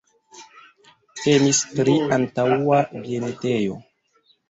[1.27, 3.83] Temis pri antaŭa bienetejo.